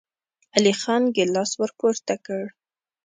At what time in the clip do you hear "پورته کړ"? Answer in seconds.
1.79-2.43